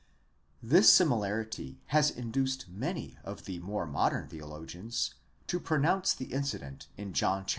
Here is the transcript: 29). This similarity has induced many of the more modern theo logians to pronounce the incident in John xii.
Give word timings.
29). 0.61 0.79
This 0.79 0.91
similarity 0.91 1.79
has 1.89 2.09
induced 2.09 2.67
many 2.67 3.19
of 3.23 3.45
the 3.45 3.59
more 3.59 3.85
modern 3.85 4.27
theo 4.27 4.47
logians 4.47 5.13
to 5.45 5.59
pronounce 5.59 6.15
the 6.15 6.33
incident 6.33 6.87
in 6.97 7.13
John 7.13 7.45
xii. 7.47 7.49